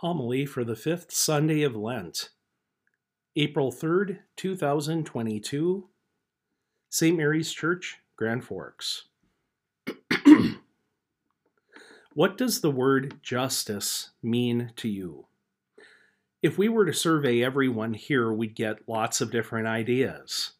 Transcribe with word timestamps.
Homily 0.00 0.46
for 0.46 0.64
the 0.64 0.76
fifth 0.76 1.12
Sunday 1.12 1.60
of 1.62 1.76
Lent, 1.76 2.30
April 3.36 3.70
3rd, 3.70 4.20
2022, 4.34 5.88
St. 6.88 7.14
Mary's 7.14 7.52
Church, 7.52 7.98
Grand 8.16 8.42
Forks. 8.42 9.08
what 12.14 12.38
does 12.38 12.62
the 12.62 12.70
word 12.70 13.20
justice 13.22 14.08
mean 14.22 14.72
to 14.76 14.88
you? 14.88 15.26
If 16.42 16.56
we 16.56 16.70
were 16.70 16.86
to 16.86 16.94
survey 16.94 17.44
everyone 17.44 17.92
here, 17.92 18.32
we'd 18.32 18.54
get 18.54 18.88
lots 18.88 19.20
of 19.20 19.30
different 19.30 19.66
ideas. 19.66 20.52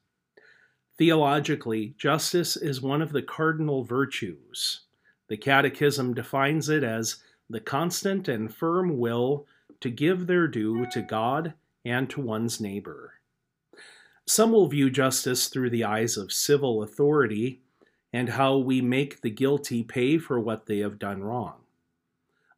Theologically, 0.98 1.94
justice 1.96 2.58
is 2.58 2.82
one 2.82 3.00
of 3.00 3.12
the 3.12 3.22
cardinal 3.22 3.84
virtues. 3.84 4.80
The 5.28 5.38
Catechism 5.38 6.12
defines 6.12 6.68
it 6.68 6.84
as 6.84 7.22
the 7.50 7.60
constant 7.60 8.28
and 8.28 8.54
firm 8.54 8.96
will 8.98 9.46
to 9.80 9.90
give 9.90 10.26
their 10.26 10.46
due 10.46 10.86
to 10.92 11.02
God 11.02 11.54
and 11.84 12.08
to 12.10 12.20
one's 12.20 12.60
neighbor. 12.60 13.14
Some 14.26 14.52
will 14.52 14.68
view 14.68 14.88
justice 14.88 15.48
through 15.48 15.70
the 15.70 15.82
eyes 15.82 16.16
of 16.16 16.32
civil 16.32 16.82
authority 16.82 17.60
and 18.12 18.28
how 18.28 18.56
we 18.56 18.80
make 18.80 19.20
the 19.20 19.30
guilty 19.30 19.82
pay 19.82 20.18
for 20.18 20.38
what 20.38 20.66
they 20.66 20.78
have 20.78 20.98
done 20.98 21.22
wrong. 21.22 21.54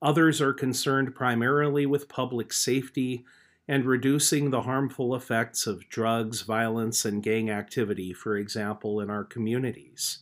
Others 0.02 0.40
are 0.42 0.52
concerned 0.52 1.14
primarily 1.14 1.86
with 1.86 2.08
public 2.08 2.52
safety 2.52 3.24
and 3.68 3.86
reducing 3.86 4.50
the 4.50 4.62
harmful 4.62 5.14
effects 5.14 5.66
of 5.66 5.88
drugs, 5.88 6.42
violence, 6.42 7.04
and 7.04 7.22
gang 7.22 7.48
activity, 7.48 8.12
for 8.12 8.36
example, 8.36 9.00
in 9.00 9.08
our 9.08 9.24
communities. 9.24 10.18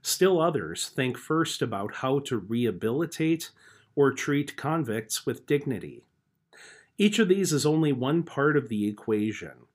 Still 0.00 0.40
others 0.40 0.88
think 0.88 1.18
first 1.18 1.60
about 1.60 1.96
how 1.96 2.20
to 2.20 2.38
rehabilitate 2.38 3.50
or 3.98 4.12
treat 4.12 4.54
convicts 4.54 5.26
with 5.26 5.44
dignity. 5.44 6.04
Each 6.98 7.18
of 7.18 7.26
these 7.26 7.52
is 7.52 7.66
only 7.66 7.92
one 7.92 8.22
part 8.22 8.56
of 8.56 8.68
the 8.68 8.86
equation. 8.86 9.66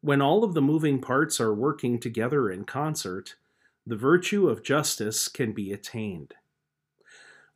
When 0.00 0.20
all 0.20 0.42
of 0.42 0.54
the 0.54 0.60
moving 0.60 1.00
parts 1.00 1.40
are 1.40 1.54
working 1.54 2.00
together 2.00 2.50
in 2.50 2.64
concert, 2.64 3.36
the 3.86 3.94
virtue 3.94 4.48
of 4.48 4.64
justice 4.64 5.28
can 5.28 5.52
be 5.52 5.72
attained. 5.72 6.34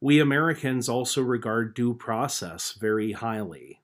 We 0.00 0.20
Americans 0.20 0.88
also 0.88 1.20
regard 1.20 1.74
due 1.74 1.94
process 1.94 2.76
very 2.78 3.10
highly. 3.10 3.80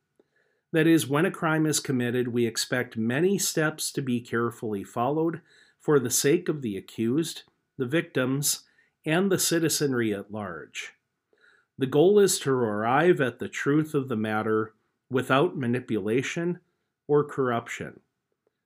That 0.71 0.87
is, 0.87 1.09
when 1.09 1.27
a 1.27 1.33
crime 1.33 1.67
is 1.67 1.81
committed, 1.81 2.29
we 2.29 2.47
expect 2.47 2.97
many 2.97 3.39
steps 3.39 3.91
to 3.91 4.01
be 4.01 4.21
carefully 4.21 4.85
followed 4.85 5.41
for 5.81 5.99
the 5.99 6.11
sake 6.11 6.49
of 6.49 6.63
the 6.63 6.77
accused, 6.77 7.43
the 7.77 7.87
victims, 7.87 8.61
and 9.05 9.33
the 9.33 9.39
citizenry 9.41 10.15
at 10.15 10.31
large. 10.31 10.94
The 11.77 11.87
goal 11.87 12.21
is 12.21 12.39
to 12.41 12.53
arrive 12.53 13.21
at 13.21 13.41
the 13.41 13.49
truth 13.49 13.95
of 13.95 14.09
the 14.09 14.17
matter 14.17 14.75
without 15.11 15.57
manipulation 15.57 16.61
or 17.09 17.25
corruption, 17.25 18.01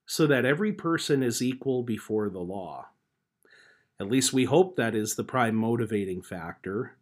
so 0.04 0.26
that 0.26 0.44
every 0.44 0.72
person 0.72 1.22
is 1.22 1.40
equal 1.40 1.82
before 1.82 2.28
the 2.28 2.40
law. 2.40 2.88
At 3.98 4.10
least 4.10 4.32
we 4.32 4.44
hope 4.44 4.76
that 4.76 4.94
is 4.94 5.14
the 5.14 5.24
prime 5.24 5.56
motivating 5.56 6.22
factor. 6.22 6.96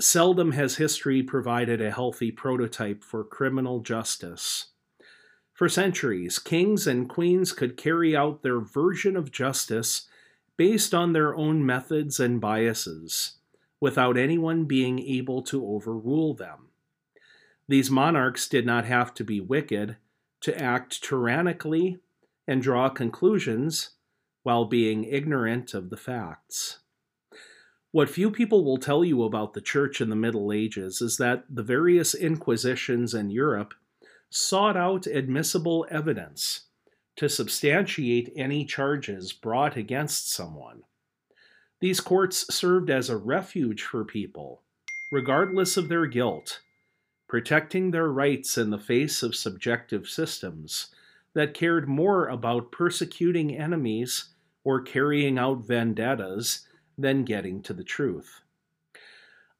Seldom 0.00 0.52
has 0.52 0.76
history 0.76 1.22
provided 1.22 1.80
a 1.80 1.90
healthy 1.90 2.30
prototype 2.30 3.02
for 3.02 3.24
criminal 3.24 3.80
justice. 3.80 4.66
For 5.52 5.68
centuries, 5.68 6.38
kings 6.38 6.86
and 6.86 7.08
queens 7.08 7.52
could 7.52 7.76
carry 7.76 8.14
out 8.14 8.42
their 8.42 8.60
version 8.60 9.16
of 9.16 9.32
justice 9.32 10.06
based 10.56 10.94
on 10.94 11.12
their 11.12 11.34
own 11.34 11.64
methods 11.64 12.20
and 12.20 12.40
biases 12.40 13.36
without 13.80 14.16
anyone 14.16 14.64
being 14.64 14.98
able 14.98 15.42
to 15.42 15.66
overrule 15.66 16.34
them. 16.34 16.68
These 17.68 17.90
monarchs 17.90 18.48
did 18.48 18.64
not 18.64 18.84
have 18.84 19.12
to 19.14 19.24
be 19.24 19.40
wicked 19.40 19.96
to 20.42 20.62
act 20.62 21.02
tyrannically 21.02 21.98
and 22.46 22.62
draw 22.62 22.88
conclusions 22.88 23.90
while 24.42 24.64
being 24.64 25.04
ignorant 25.04 25.74
of 25.74 25.90
the 25.90 25.96
facts. 25.96 26.78
What 27.90 28.10
few 28.10 28.30
people 28.30 28.64
will 28.64 28.76
tell 28.76 29.04
you 29.04 29.24
about 29.24 29.54
the 29.54 29.60
church 29.60 30.00
in 30.00 30.10
the 30.10 30.16
Middle 30.16 30.52
Ages 30.52 31.00
is 31.00 31.16
that 31.16 31.44
the 31.48 31.62
various 31.62 32.14
inquisitions 32.14 33.14
in 33.14 33.30
Europe 33.30 33.74
sought 34.30 34.76
out 34.76 35.06
admissible 35.06 35.86
evidence 35.90 36.66
to 37.16 37.28
substantiate 37.28 38.32
any 38.36 38.64
charges 38.64 39.32
brought 39.32 39.76
against 39.76 40.30
someone. 40.30 40.82
These 41.86 42.00
courts 42.00 42.52
served 42.52 42.90
as 42.90 43.08
a 43.08 43.16
refuge 43.16 43.84
for 43.84 44.04
people, 44.04 44.64
regardless 45.12 45.76
of 45.76 45.88
their 45.88 46.06
guilt, 46.06 46.60
protecting 47.28 47.92
their 47.92 48.08
rights 48.08 48.58
in 48.58 48.70
the 48.70 48.78
face 48.80 49.22
of 49.22 49.36
subjective 49.36 50.08
systems 50.08 50.88
that 51.34 51.54
cared 51.54 51.88
more 51.88 52.26
about 52.26 52.72
persecuting 52.72 53.56
enemies 53.56 54.30
or 54.64 54.80
carrying 54.80 55.38
out 55.38 55.64
vendettas 55.64 56.66
than 56.98 57.22
getting 57.22 57.62
to 57.62 57.72
the 57.72 57.84
truth. 57.84 58.40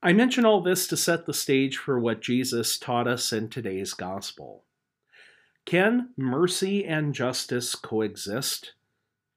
I 0.03 0.12
mention 0.12 0.44
all 0.44 0.60
this 0.60 0.88
to 0.88 0.97
set 0.97 1.26
the 1.26 1.32
stage 1.32 1.76
for 1.76 1.97
what 2.00 2.22
Jesus 2.22 2.76
taught 2.76 3.06
us 3.06 3.32
in 3.32 3.50
today's 3.50 3.94
gospel. 3.94 4.65
Can 5.65 6.09
mercy 6.16 6.84
and 6.84 7.15
justice 7.15 7.76
coexist, 7.76 8.72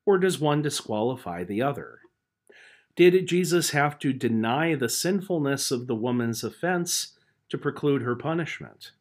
or 0.07 0.17
does 0.17 0.39
one 0.39 0.63
disqualify 0.63 1.44
the 1.44 1.61
other? 1.61 1.99
Did 2.99 3.27
Jesus 3.27 3.69
have 3.69 3.97
to 3.99 4.11
deny 4.11 4.75
the 4.75 4.89
sinfulness 4.89 5.71
of 5.71 5.87
the 5.87 5.95
woman's 5.95 6.43
offense 6.43 7.13
to 7.47 7.57
preclude 7.57 8.01
her 8.01 8.17
punishment? 8.17 8.91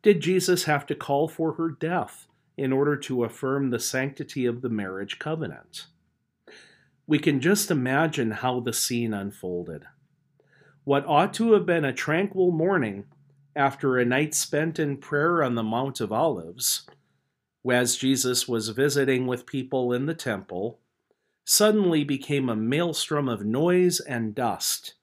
Did 0.00 0.20
Jesus 0.20 0.62
have 0.66 0.86
to 0.86 0.94
call 0.94 1.26
for 1.26 1.54
her 1.54 1.70
death 1.70 2.28
in 2.56 2.72
order 2.72 2.96
to 2.98 3.24
affirm 3.24 3.70
the 3.70 3.80
sanctity 3.80 4.46
of 4.46 4.62
the 4.62 4.68
marriage 4.68 5.18
covenant? 5.18 5.86
We 7.08 7.18
can 7.18 7.40
just 7.40 7.68
imagine 7.68 8.30
how 8.30 8.60
the 8.60 8.72
scene 8.72 9.12
unfolded. 9.12 9.86
What 10.84 11.04
ought 11.04 11.34
to 11.34 11.54
have 11.54 11.66
been 11.66 11.84
a 11.84 11.92
tranquil 11.92 12.52
morning 12.52 13.06
after 13.56 13.98
a 13.98 14.04
night 14.04 14.36
spent 14.36 14.78
in 14.78 14.98
prayer 14.98 15.42
on 15.42 15.56
the 15.56 15.64
Mount 15.64 16.00
of 16.00 16.12
Olives, 16.12 16.86
as 17.68 17.96
Jesus 17.96 18.46
was 18.46 18.68
visiting 18.68 19.26
with 19.26 19.46
people 19.46 19.92
in 19.92 20.06
the 20.06 20.14
temple, 20.14 20.78
suddenly 21.44 22.04
became 22.04 22.48
a 22.48 22.56
maelstrom 22.56 23.28
of 23.28 23.44
noise 23.44 24.00
and 24.00 24.34
dust. 24.34 24.94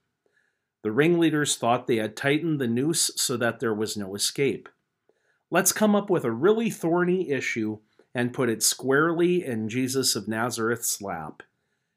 The 0.83 0.91
ringleaders 0.91 1.55
thought 1.57 1.87
they 1.87 1.97
had 1.97 2.15
tightened 2.15 2.59
the 2.59 2.67
noose 2.67 3.11
so 3.15 3.35
that 3.37 3.59
there 3.59 3.73
was 3.73 3.97
no 3.97 4.15
escape. 4.15 4.69
Let's 5.49 5.71
come 5.71 5.95
up 5.95 6.09
with 6.09 6.23
a 6.23 6.31
really 6.31 6.69
thorny 6.69 7.29
issue 7.29 7.79
and 8.13 8.33
put 8.33 8.49
it 8.49 8.63
squarely 8.63 9.45
in 9.45 9.69
Jesus 9.69 10.15
of 10.15 10.27
Nazareth's 10.27 11.01
lap. 11.01 11.43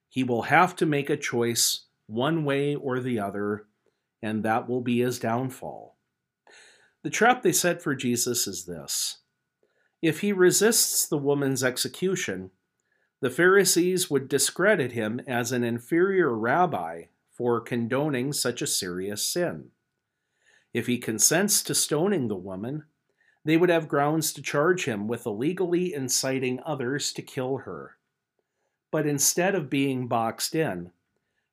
He 0.08 0.24
will 0.24 0.42
have 0.42 0.74
to 0.76 0.86
make 0.86 1.08
a 1.08 1.16
choice 1.16 1.86
one 2.06 2.44
way 2.44 2.74
or 2.74 3.00
the 3.00 3.20
other, 3.20 3.66
and 4.22 4.42
that 4.42 4.68
will 4.68 4.80
be 4.80 5.00
his 5.00 5.18
downfall. 5.18 5.96
The 7.02 7.10
trap 7.10 7.42
they 7.42 7.52
set 7.52 7.80
for 7.82 7.94
Jesus 7.94 8.46
is 8.46 8.66
this 8.66 9.18
if 10.02 10.20
he 10.20 10.32
resists 10.32 11.06
the 11.06 11.18
woman's 11.18 11.62
execution, 11.62 12.50
the 13.20 13.30
Pharisees 13.30 14.10
would 14.10 14.28
discredit 14.28 14.92
him 14.92 15.20
as 15.26 15.52
an 15.52 15.62
inferior 15.62 16.34
rabbi 16.34 17.04
for 17.30 17.60
condoning 17.60 18.32
such 18.32 18.62
a 18.62 18.66
serious 18.66 19.22
sin. 19.22 19.70
If 20.72 20.86
he 20.86 20.98
consents 20.98 21.62
to 21.64 21.74
stoning 21.74 22.28
the 22.28 22.36
woman, 22.36 22.84
they 23.44 23.56
would 23.56 23.70
have 23.70 23.88
grounds 23.88 24.32
to 24.34 24.42
charge 24.42 24.84
him 24.84 25.08
with 25.08 25.26
illegally 25.26 25.92
inciting 25.92 26.60
others 26.64 27.12
to 27.14 27.22
kill 27.22 27.58
her. 27.58 27.96
But 28.90 29.06
instead 29.06 29.54
of 29.54 29.70
being 29.70 30.06
boxed 30.06 30.54
in, 30.54 30.92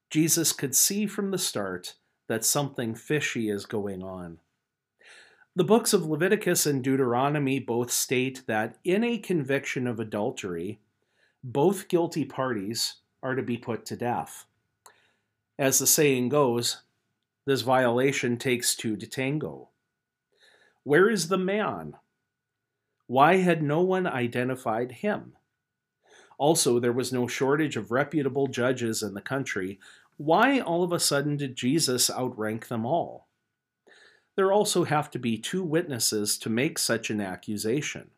Jesus 0.10 0.54
could 0.54 0.76
see 0.76 1.06
from 1.06 1.32
the 1.32 1.38
start 1.38 1.96
that 2.28 2.46
something 2.46 2.96
fishy 2.96 3.50
is 3.50 3.66
going 3.66 4.04
on. 4.04 4.40
The 5.56 5.64
books 5.64 5.94
of 5.94 6.06
Leviticus 6.06 6.66
and 6.66 6.84
Deuteronomy 6.84 7.60
both 7.60 7.92
state 7.92 8.44
that 8.48 8.78
in 8.84 9.04
a 9.04 9.18
conviction 9.18 9.88
of 9.88 10.00
adultery, 10.00 10.80
both 11.44 11.88
guilty 11.88 12.26
parties 12.26 12.96
are 13.24 13.36
to 13.36 13.44
be 13.44 13.58
put 13.58 13.86
to 13.86 13.96
death. 13.96 14.46
As 15.60 15.80
the 15.80 15.88
saying 15.88 16.30
goes, 16.30 16.82
this 17.46 17.62
violation 17.62 18.38
takes 18.38 18.76
two 18.76 18.96
to 18.98 19.08
tango. 19.08 19.70
Where 20.84 21.10
is 21.10 21.28
the 21.28 21.38
man? 21.38 21.96
Why 23.08 23.38
had 23.38 23.64
no 23.64 23.82
one 23.82 24.06
identified 24.06 24.92
him? 24.92 25.34
Also, 26.38 26.80
there 26.80 26.94
was 26.94 27.14
no 27.14 27.28
shortage 27.28 27.78
of 27.78 27.92
reputable 27.92 28.48
judges 28.48 29.02
in 29.02 29.14
the 29.14 29.22
country. 29.22 29.80
Why 30.18 30.60
all 30.60 30.84
of 30.84 30.92
a 30.92 31.00
sudden 31.00 31.38
did 31.38 31.56
Jesus 31.56 32.12
outrank 32.12 32.68
them 32.68 32.86
all? 32.86 33.28
There 34.36 34.52
also 34.52 34.84
have 34.84 35.10
to 35.12 35.20
be 35.20 35.38
two 35.38 35.64
witnesses 35.64 36.38
to 36.40 36.50
make 36.50 36.78
such 36.78 37.10
an 37.10 37.22
accusation. 37.22 38.12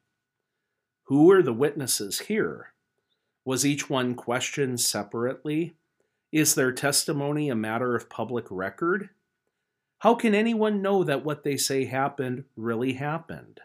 Who 1.04 1.32
are 1.32 1.42
the 1.42 1.54
witnesses 1.54 2.20
here? 2.20 2.74
Was 3.46 3.66
each 3.66 3.90
one 3.90 4.16
questioned 4.16 4.80
separately? 4.80 5.76
Is 6.32 6.56
their 6.56 6.72
testimony 6.72 7.50
a 7.50 7.56
matter 7.56 7.96
of 7.96 8.10
public 8.10 8.46
record? 8.50 9.10
How 10.00 10.16
can 10.16 10.36
anyone 10.36 10.82
know 10.82 11.04
that 11.04 11.26
what 11.26 11.44
they 11.44 11.58
say 11.58 11.86
happened 11.86 12.46
really 12.56 12.94
happened? 12.94 13.60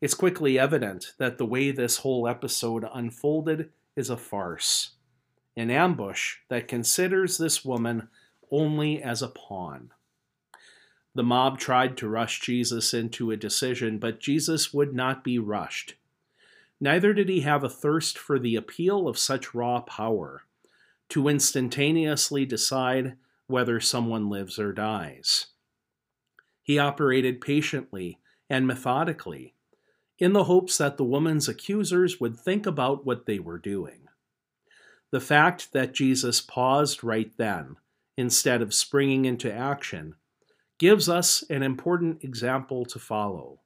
It's 0.00 0.14
quickly 0.14 0.58
evident 0.58 1.12
that 1.18 1.36
the 1.36 1.44
way 1.44 1.70
this 1.70 1.98
whole 1.98 2.26
episode 2.26 2.86
unfolded 2.94 3.70
is 3.96 4.08
a 4.08 4.16
farce, 4.16 4.92
an 5.56 5.70
ambush 5.70 6.36
that 6.48 6.68
considers 6.68 7.36
this 7.36 7.64
woman 7.64 8.08
only 8.50 9.02
as 9.02 9.20
a 9.20 9.28
pawn. 9.28 9.90
The 11.14 11.22
mob 11.22 11.58
tried 11.58 11.96
to 11.98 12.08
rush 12.08 12.40
Jesus 12.40 12.94
into 12.94 13.30
a 13.30 13.36
decision, 13.36 13.98
but 13.98 14.20
Jesus 14.20 14.72
would 14.72 14.94
not 14.94 15.22
be 15.24 15.38
rushed. 15.38 15.96
Neither 16.80 17.12
did 17.12 17.28
he 17.28 17.40
have 17.40 17.62
a 17.62 17.68
thirst 17.68 18.18
for 18.18 18.38
the 18.38 18.56
appeal 18.56 19.06
of 19.06 19.18
such 19.18 19.54
raw 19.54 19.80
power 19.80 20.44
to 21.10 21.28
instantaneously 21.28 22.46
decide 22.46 23.16
whether 23.46 23.80
someone 23.80 24.30
lives 24.30 24.58
or 24.58 24.72
dies. 24.72 25.48
He 26.62 26.78
operated 26.78 27.40
patiently 27.40 28.18
and 28.48 28.66
methodically 28.66 29.54
in 30.18 30.32
the 30.32 30.44
hopes 30.44 30.78
that 30.78 30.96
the 30.96 31.04
woman's 31.04 31.48
accusers 31.48 32.20
would 32.20 32.38
think 32.38 32.66
about 32.66 33.04
what 33.04 33.26
they 33.26 33.38
were 33.38 33.58
doing. 33.58 34.08
The 35.10 35.20
fact 35.20 35.72
that 35.72 35.94
Jesus 35.94 36.40
paused 36.40 37.02
right 37.02 37.32
then, 37.36 37.76
instead 38.16 38.62
of 38.62 38.74
springing 38.74 39.24
into 39.24 39.52
action, 39.52 40.14
gives 40.78 41.08
us 41.08 41.42
an 41.50 41.62
important 41.62 42.22
example 42.22 42.84
to 42.86 42.98
follow. 42.98 43.60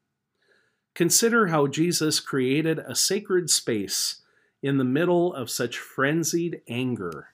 Consider 0.95 1.49
how 1.49 1.67
Jesus 1.67 2.21
created 2.21 2.79
a 2.79 2.95
sacred 2.95 3.51
space 3.51 4.23
in 4.63 4.79
the 4.79 4.85
middle 4.85 5.35
of 5.35 5.51
such 5.51 5.79
frenzied 5.79 6.63
anger. 6.69 7.29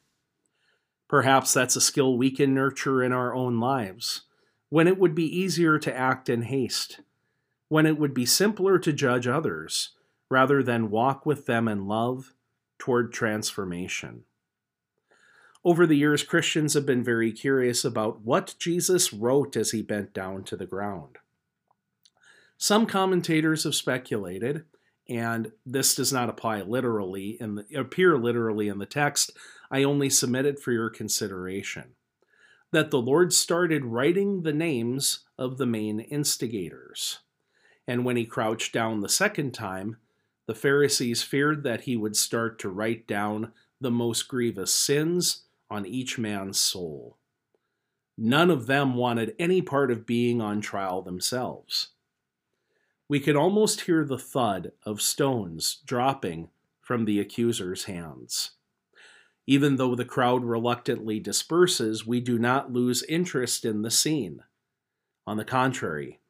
Perhaps 1.08 1.52
that's 1.52 1.76
a 1.76 1.80
skill 1.80 2.16
we 2.16 2.30
can 2.30 2.54
nurture 2.54 3.02
in 3.02 3.12
our 3.12 3.34
own 3.34 3.60
lives, 3.60 4.22
when 4.68 4.88
it 4.88 4.98
would 4.98 5.14
be 5.14 5.24
easier 5.24 5.78
to 5.78 5.96
act 5.96 6.28
in 6.28 6.42
haste 6.42 7.00
when 7.70 7.86
it 7.86 7.96
would 7.96 8.12
be 8.12 8.26
simpler 8.26 8.78
to 8.80 8.92
judge 8.92 9.26
others 9.26 9.90
rather 10.28 10.62
than 10.62 10.90
walk 10.90 11.24
with 11.24 11.46
them 11.46 11.68
in 11.68 11.86
love 11.86 12.34
toward 12.78 13.12
transformation. 13.12 14.24
Over 15.64 15.86
the 15.86 15.96
years, 15.96 16.24
Christians 16.24 16.74
have 16.74 16.84
been 16.84 17.04
very 17.04 17.32
curious 17.32 17.84
about 17.84 18.22
what 18.22 18.56
Jesus 18.58 19.12
wrote 19.12 19.56
as 19.56 19.70
he 19.70 19.82
bent 19.82 20.12
down 20.12 20.42
to 20.44 20.56
the 20.56 20.66
ground. 20.66 21.18
Some 22.60 22.86
commentators 22.86 23.64
have 23.64 23.74
speculated, 23.74 24.66
and 25.08 25.50
this 25.66 25.96
does 25.96 26.12
not 26.12 26.28
apply 26.28 26.60
literally 26.60 27.36
in 27.40 27.56
the, 27.56 27.66
appear 27.74 28.16
literally 28.16 28.68
in 28.68 28.78
the 28.78 28.86
text. 28.86 29.32
I 29.68 29.82
only 29.82 30.08
submit 30.10 30.46
it 30.46 30.60
for 30.60 30.70
your 30.70 30.90
consideration. 30.90 31.96
That 32.70 32.92
the 32.92 33.00
Lord 33.00 33.32
started 33.32 33.84
writing 33.84 34.42
the 34.42 34.52
names 34.52 35.24
of 35.36 35.58
the 35.58 35.66
main 35.66 35.98
instigators 35.98 37.18
and 37.90 38.04
when 38.04 38.16
he 38.16 38.24
crouched 38.24 38.72
down 38.72 39.00
the 39.00 39.08
second 39.08 39.52
time, 39.52 39.96
the 40.46 40.54
Pharisees 40.54 41.24
feared 41.24 41.64
that 41.64 41.80
he 41.80 41.96
would 41.96 42.14
start 42.14 42.56
to 42.60 42.68
write 42.68 43.08
down 43.08 43.50
the 43.80 43.90
most 43.90 44.28
grievous 44.28 44.72
sins 44.72 45.42
on 45.68 45.84
each 45.84 46.16
man's 46.16 46.60
soul. 46.60 47.16
None 48.16 48.48
of 48.48 48.66
them 48.66 48.94
wanted 48.94 49.34
any 49.40 49.60
part 49.60 49.90
of 49.90 50.06
being 50.06 50.40
on 50.40 50.60
trial 50.60 51.02
themselves. 51.02 51.88
We 53.10 53.18
could 53.18 53.34
almost 53.34 53.80
hear 53.80 54.04
the 54.04 54.20
thud 54.20 54.70
of 54.86 55.02
stones 55.02 55.78
dropping 55.84 56.50
from 56.80 57.06
the 57.06 57.18
accuser's 57.18 57.86
hands. 57.86 58.52
Even 59.48 59.78
though 59.78 59.96
the 59.96 60.04
crowd 60.04 60.44
reluctantly 60.44 61.18
disperses, 61.18 62.06
we 62.06 62.20
do 62.20 62.38
not 62.38 62.72
lose 62.72 63.02
interest 63.08 63.64
in 63.64 63.82
the 63.82 63.90
scene. 63.90 64.44
On 65.26 65.36
the 65.36 65.44
contrary, 65.44 66.20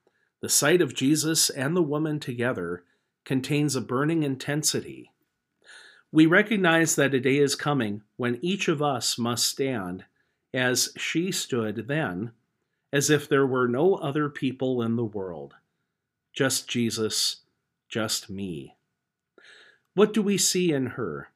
the 0.40 0.48
sight 0.48 0.80
of 0.80 0.94
Jesus 0.94 1.50
and 1.50 1.76
the 1.76 1.82
woman 1.82 2.18
together 2.18 2.84
contains 3.26 3.76
a 3.76 3.82
burning 3.82 4.22
intensity. 4.22 5.10
We 6.10 6.24
recognize 6.24 6.96
that 6.96 7.12
a 7.12 7.20
day 7.20 7.36
is 7.36 7.56
coming 7.56 8.04
when 8.16 8.38
each 8.40 8.68
of 8.68 8.80
us 8.80 9.18
must 9.18 9.44
stand 9.44 10.06
as 10.54 10.94
she 10.96 11.30
stood 11.30 11.88
then, 11.88 12.32
as 12.90 13.10
if 13.10 13.28
there 13.28 13.46
were 13.46 13.68
no 13.68 13.96
other 13.96 14.30
people 14.30 14.80
in 14.80 14.96
the 14.96 15.04
world, 15.04 15.56
just 16.32 16.68
Jesus, 16.68 17.42
just 17.88 18.30
me. 18.30 18.76
What 19.94 20.12
do 20.12 20.22
we 20.22 20.38
see 20.38 20.72
in 20.72 20.86
her? 20.86 21.30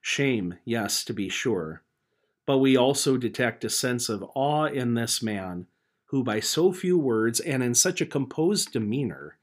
Shame, 0.00 0.58
yes, 0.64 1.04
to 1.04 1.12
be 1.12 1.28
sure, 1.28 1.82
but 2.46 2.58
we 2.58 2.76
also 2.76 3.16
detect 3.16 3.64
a 3.64 3.70
sense 3.70 4.08
of 4.08 4.24
awe 4.34 4.66
in 4.66 4.94
this 4.94 5.22
man 5.22 5.66
who 6.06 6.22
by 6.22 6.38
so 6.38 6.72
few 6.72 6.96
words 6.96 7.40
and 7.40 7.62
in 7.62 7.74
such 7.74 8.00
a 8.00 8.06
composed 8.06 8.72
demeanor 8.72 9.36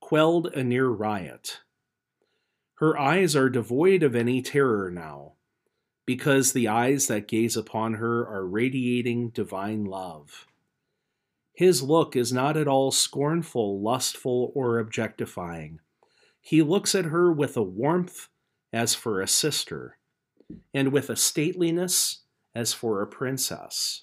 quelled 0.00 0.46
a 0.54 0.62
near 0.62 0.88
riot. 0.88 1.60
Her 2.76 2.96
eyes 2.98 3.34
are 3.34 3.48
devoid 3.48 4.02
of 4.02 4.14
any 4.14 4.40
terror 4.40 4.90
now, 4.90 5.32
because 6.06 6.52
the 6.52 6.68
eyes 6.68 7.08
that 7.08 7.26
gaze 7.26 7.56
upon 7.56 7.94
her 7.94 8.26
are 8.26 8.46
radiating 8.46 9.30
divine 9.30 9.84
love. 9.84 10.46
His 11.54 11.82
look 11.82 12.14
is 12.16 12.32
not 12.32 12.56
at 12.56 12.68
all 12.68 12.90
scornful, 12.90 13.80
lustful, 13.80 14.52
or 14.54 14.78
objectifying. 14.78 15.80
He 16.40 16.60
looks 16.60 16.94
at 16.94 17.06
her 17.06 17.32
with 17.32 17.56
a 17.56 17.62
warmth 17.62 18.28
as 18.72 18.94
for 18.94 19.20
a 19.20 19.28
sister, 19.28 19.96
and 20.74 20.92
with 20.92 21.08
a 21.08 21.16
stateliness 21.16 22.18
as 22.54 22.72
for 22.72 23.00
a 23.00 23.06
princess 23.06 24.02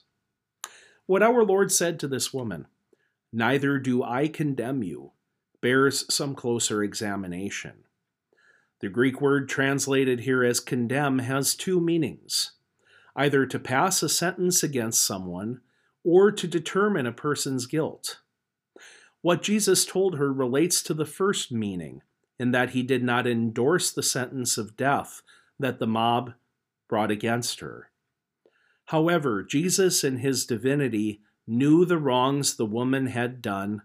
what 1.11 1.21
our 1.21 1.43
Lord 1.43 1.73
said 1.73 1.99
to 1.99 2.07
this 2.07 2.33
woman, 2.33 2.67
Neither 3.33 3.79
do 3.79 4.01
I 4.01 4.29
condemn 4.29 4.81
you, 4.81 5.11
bears 5.59 6.05
some 6.13 6.35
closer 6.35 6.81
examination. 6.81 7.83
The 8.79 8.87
Greek 8.87 9.19
word 9.19 9.49
translated 9.49 10.21
here 10.21 10.41
as 10.41 10.61
condemn 10.61 11.19
has 11.19 11.53
two 11.53 11.81
meanings 11.81 12.53
either 13.13 13.45
to 13.45 13.59
pass 13.59 14.01
a 14.01 14.07
sentence 14.07 14.63
against 14.63 15.03
someone 15.03 15.59
or 16.03 16.31
to 16.31 16.47
determine 16.47 17.05
a 17.05 17.11
person's 17.11 17.65
guilt. 17.65 18.19
What 19.21 19.43
Jesus 19.43 19.85
told 19.85 20.17
her 20.17 20.33
relates 20.33 20.81
to 20.83 20.93
the 20.93 21.05
first 21.05 21.51
meaning, 21.51 22.01
in 22.39 22.51
that 22.51 22.71
he 22.71 22.81
did 22.81 23.03
not 23.03 23.27
endorse 23.27 23.91
the 23.91 24.01
sentence 24.01 24.57
of 24.57 24.75
death 24.75 25.21
that 25.59 25.77
the 25.77 25.87
mob 25.87 26.33
brought 26.89 27.11
against 27.11 27.59
her. 27.59 27.91
However, 28.85 29.43
Jesus 29.43 30.03
in 30.03 30.17
his 30.17 30.45
divinity 30.45 31.21
knew 31.45 31.85
the 31.85 31.99
wrongs 31.99 32.55
the 32.55 32.65
woman 32.65 33.07
had 33.07 33.41
done 33.41 33.83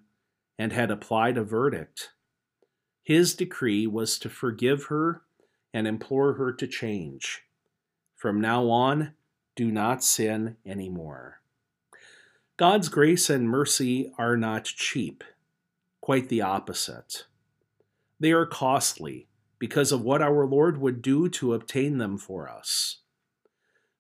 and 0.59 0.73
had 0.73 0.91
applied 0.91 1.37
a 1.37 1.45
verdict. 1.45 2.13
His 3.03 3.35
decree 3.35 3.87
was 3.87 4.19
to 4.21 4.29
forgive 4.31 4.87
her 4.87 5.23
and 5.73 5.87
implore 5.87 6.35
her 6.35 6.53
to 6.55 6.67
change. 6.67 7.43
From 8.17 8.41
now 8.41 8.71
on, 8.71 9.13
do 9.55 9.71
not 9.71 10.03
sin 10.03 10.57
anymore. 10.65 11.41
God's 12.57 12.89
grace 12.89 13.29
and 13.29 13.49
mercy 13.49 14.13
are 14.19 14.37
not 14.37 14.65
cheap, 14.65 15.23
quite 16.01 16.29
the 16.29 16.43
opposite. 16.43 17.25
They 18.19 18.33
are 18.33 18.47
costly 18.47 19.29
because 19.59 19.93
of 19.93 20.03
what 20.03 20.23
our 20.23 20.47
Lord 20.47 20.79
would 20.79 21.03
do 21.03 21.29
to 21.31 21.55
obtain 21.55 21.99
them 21.99 22.19
for 22.19 22.49
us 22.49 22.99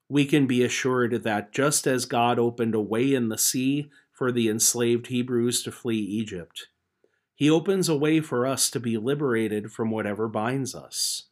we 0.08 0.24
can 0.24 0.46
be 0.46 0.62
assured 0.62 1.24
that 1.24 1.52
just 1.52 1.86
as 1.86 2.04
God 2.04 2.38
opened 2.38 2.74
a 2.74 2.80
way 2.80 3.14
in 3.14 3.28
the 3.28 3.38
sea 3.38 3.90
for 4.12 4.30
the 4.30 4.48
enslaved 4.48 5.08
Hebrews 5.08 5.62
to 5.64 5.72
flee 5.72 5.98
Egypt, 5.98 6.68
he 7.34 7.50
opens 7.50 7.88
a 7.88 7.96
way 7.96 8.20
for 8.20 8.46
us 8.46 8.70
to 8.70 8.80
be 8.80 8.96
liberated 8.96 9.72
from 9.72 9.90
whatever 9.90 10.28
binds 10.28 10.74
us. 10.74 11.24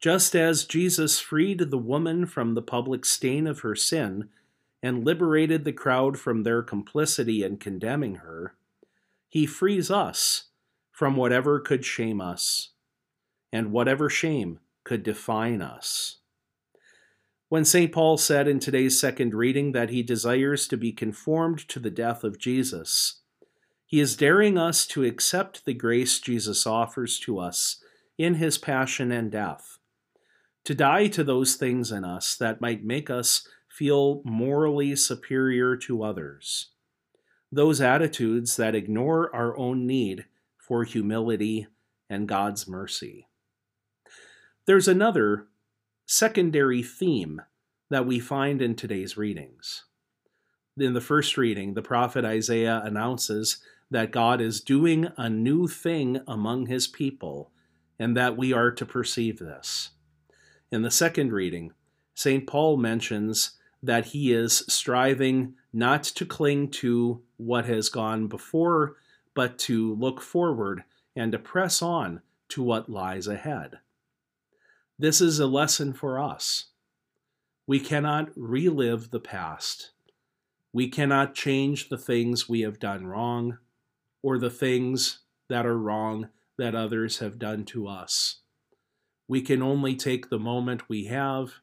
Just 0.00 0.34
as 0.34 0.64
Jesus 0.64 1.20
freed 1.20 1.70
the 1.70 1.78
woman 1.78 2.26
from 2.26 2.54
the 2.54 2.62
public 2.62 3.06
stain 3.06 3.46
of 3.46 3.60
her 3.60 3.74
sin 3.74 4.28
and 4.84 5.02
liberated 5.02 5.64
the 5.64 5.72
crowd 5.72 6.18
from 6.18 6.42
their 6.42 6.62
complicity 6.62 7.42
in 7.42 7.56
condemning 7.56 8.16
her, 8.16 8.54
he 9.26 9.46
frees 9.46 9.90
us 9.90 10.48
from 10.92 11.16
whatever 11.16 11.58
could 11.58 11.82
shame 11.86 12.20
us 12.20 12.72
and 13.50 13.72
whatever 13.72 14.10
shame 14.10 14.60
could 14.84 15.02
define 15.02 15.62
us. 15.62 16.18
When 17.48 17.64
St. 17.64 17.92
Paul 17.92 18.18
said 18.18 18.46
in 18.46 18.58
today's 18.58 19.00
second 19.00 19.32
reading 19.32 19.72
that 19.72 19.88
he 19.88 20.02
desires 20.02 20.68
to 20.68 20.76
be 20.76 20.92
conformed 20.92 21.66
to 21.68 21.80
the 21.80 21.90
death 21.90 22.22
of 22.22 22.38
Jesus, 22.38 23.22
he 23.86 24.00
is 24.00 24.16
daring 24.16 24.58
us 24.58 24.86
to 24.88 25.02
accept 25.02 25.64
the 25.64 25.72
grace 25.72 26.20
Jesus 26.20 26.66
offers 26.66 27.18
to 27.20 27.38
us 27.38 27.82
in 28.18 28.34
his 28.34 28.58
passion 28.58 29.10
and 29.10 29.32
death, 29.32 29.78
to 30.64 30.74
die 30.74 31.06
to 31.06 31.24
those 31.24 31.54
things 31.54 31.90
in 31.90 32.04
us 32.04 32.36
that 32.36 32.60
might 32.60 32.84
make 32.84 33.08
us 33.08 33.48
feel 33.74 34.22
morally 34.24 34.94
superior 34.94 35.76
to 35.76 36.04
others, 36.04 36.70
those 37.50 37.80
attitudes 37.80 38.56
that 38.56 38.72
ignore 38.72 39.34
our 39.34 39.56
own 39.58 39.84
need 39.84 40.24
for 40.56 40.84
humility 40.84 41.66
and 42.08 42.28
God's 42.28 42.68
mercy. 42.68 43.26
There's 44.66 44.86
another 44.86 45.48
secondary 46.06 46.84
theme 46.84 47.42
that 47.90 48.06
we 48.06 48.20
find 48.20 48.62
in 48.62 48.76
today's 48.76 49.16
readings. 49.16 49.86
in 50.76 50.94
the 50.94 51.00
first 51.00 51.36
reading, 51.36 51.74
the 51.74 51.82
prophet 51.82 52.24
Isaiah 52.24 52.80
announces 52.84 53.58
that 53.90 54.12
God 54.12 54.40
is 54.40 54.60
doing 54.60 55.08
a 55.16 55.28
new 55.28 55.66
thing 55.66 56.20
among 56.28 56.66
his 56.66 56.86
people 56.86 57.50
and 57.98 58.16
that 58.16 58.36
we 58.36 58.52
are 58.52 58.70
to 58.70 58.86
perceive 58.86 59.40
this. 59.40 59.90
In 60.70 60.82
the 60.82 60.92
second 60.92 61.32
reading, 61.32 61.72
St. 62.14 62.46
Paul 62.46 62.76
mentions 62.76 63.58
that 63.84 64.06
he 64.06 64.32
is 64.32 64.64
striving 64.68 65.54
not 65.72 66.02
to 66.02 66.24
cling 66.24 66.70
to 66.70 67.22
what 67.36 67.66
has 67.66 67.90
gone 67.90 68.26
before, 68.26 68.96
but 69.34 69.58
to 69.58 69.94
look 69.94 70.22
forward 70.22 70.84
and 71.14 71.32
to 71.32 71.38
press 71.38 71.82
on 71.82 72.22
to 72.48 72.62
what 72.62 72.88
lies 72.88 73.26
ahead. 73.26 73.78
This 74.98 75.20
is 75.20 75.38
a 75.38 75.46
lesson 75.46 75.92
for 75.92 76.18
us. 76.18 76.66
We 77.66 77.78
cannot 77.78 78.30
relive 78.36 79.10
the 79.10 79.20
past. 79.20 79.90
We 80.72 80.88
cannot 80.88 81.34
change 81.34 81.88
the 81.88 81.98
things 81.98 82.48
we 82.48 82.62
have 82.62 82.78
done 82.78 83.06
wrong 83.06 83.58
or 84.22 84.38
the 84.38 84.50
things 84.50 85.20
that 85.48 85.66
are 85.66 85.78
wrong 85.78 86.30
that 86.56 86.74
others 86.74 87.18
have 87.18 87.38
done 87.38 87.64
to 87.66 87.86
us. 87.86 88.40
We 89.28 89.42
can 89.42 89.62
only 89.62 89.94
take 89.94 90.30
the 90.30 90.38
moment 90.38 90.88
we 90.88 91.04
have 91.06 91.60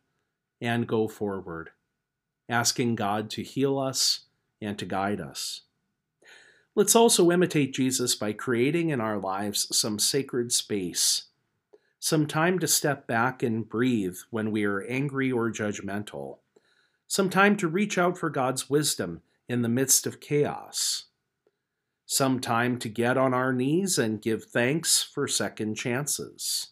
and 0.60 0.88
go 0.88 1.08
forward, 1.08 1.72
asking 2.50 2.96
God 2.96 3.30
to 3.32 3.44
heal 3.44 3.78
us 3.78 4.22
and 4.62 4.78
to 4.78 4.86
guide 4.86 5.20
us. 5.20 5.62
Let's 6.74 6.96
also 6.96 7.32
imitate 7.32 7.74
Jesus 7.74 8.16
by 8.16 8.32
creating 8.32 8.90
in 8.90 9.02
our 9.02 9.18
lives 9.18 9.68
some 9.76 10.00
sacred 10.00 10.54
space, 10.54 11.26
some 12.00 12.26
time 12.26 12.60
to 12.60 12.68
step 12.68 13.08
back 13.08 13.44
and 13.44 13.68
breathe 13.68 14.16
when 14.30 14.52
we 14.52 14.64
are 14.64 14.82
angry 14.84 15.32
or 15.32 15.52
judgmental, 15.52 16.38
some 17.08 17.30
time 17.30 17.58
to 17.58 17.68
reach 17.68 17.98
out 17.98 18.18
for 18.18 18.30
God's 18.30 18.70
wisdom 18.70 19.22
in 19.50 19.64
the 19.64 19.70
midst 19.70 20.08
of 20.08 20.22
chaos, 20.22 21.06
some 22.06 22.40
time 22.40 22.80
to 22.80 22.88
get 22.88 23.18
on 23.18 23.34
our 23.34 23.52
knees 23.52 23.98
and 23.98 24.22
give 24.22 24.46
thanks 24.46 25.04
for 25.04 25.28
second 25.28 25.76
chances. 25.76 26.70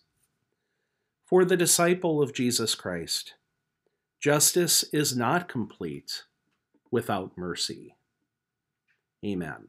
For 1.25 1.43
the 1.43 1.57
disciple 1.57 2.21
of 2.21 2.33
Jesus 2.33 2.73
Christ, 2.73 3.33
justice 4.19 4.83
is 4.91 5.15
not 5.15 5.47
complete 5.47 6.23
without 6.91 7.37
mercy. 7.37 7.95
Amen. 9.25 9.67